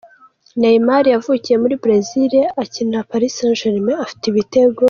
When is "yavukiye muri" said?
1.13-1.75